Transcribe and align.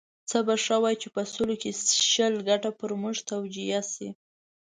څه 0.29 0.37
به 0.45 0.55
ښه 0.63 0.75
وای 0.83 0.95
چې 1.01 1.07
په 1.15 1.21
سلو 1.31 1.55
کې 1.61 1.71
شل 2.11 2.33
ګټه 2.49 2.69
پر 2.79 2.91
موږ 3.01 3.17
توجیه 3.29 3.81
شي. 3.93 4.09